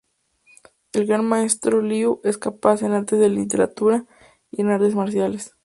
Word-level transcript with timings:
El 0.93 1.05
Gran 1.05 1.23
Maestro 1.25 1.79
Liu 1.83 2.21
es 2.23 2.39
capaz 2.39 2.81
en 2.81 2.93
artes 2.93 3.19
de 3.19 3.29
literatura 3.29 4.07
y 4.49 4.61
en 4.61 4.69
artes 4.71 4.95
marciales. 4.95 5.53